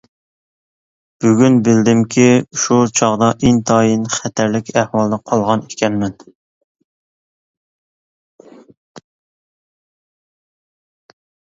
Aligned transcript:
بۈگۈن 1.25 1.57
بىلدىمكى، 1.67 2.23
شۇ 2.61 2.77
چاغدا 2.99 3.27
ئىنتايىن 3.49 4.07
خەتەرلىك 4.15 4.71
ئەھۋالدا 4.81 5.19
قالغان 5.33 5.65
ئىكەنمەن. 5.67 6.15